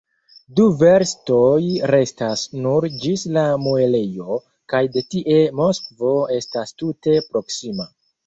Du 0.59 0.63
verstoj 0.77 1.59
restas 1.95 2.45
nur 2.63 2.87
ĝis 3.03 3.25
la 3.35 3.43
muelejo, 3.67 4.39
kaj 4.75 4.81
de 4.95 5.05
tie 5.13 5.37
Moskvo 5.61 6.17
estas 6.39 6.75
tute 6.83 7.17
proksima. 7.29 7.87